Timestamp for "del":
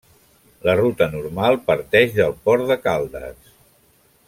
2.17-2.35